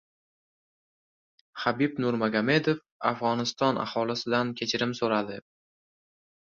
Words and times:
Habib 1.65 2.01
Nurmagomedov 2.05 2.81
Afg‘oniston 3.11 3.81
aholisidan 3.87 4.59
kechirim 4.63 5.01
so‘radi 5.03 5.41